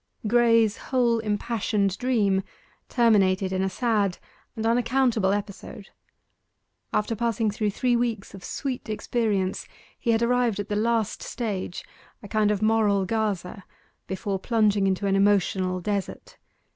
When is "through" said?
7.51-7.69